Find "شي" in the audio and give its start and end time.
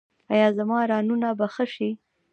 1.73-1.89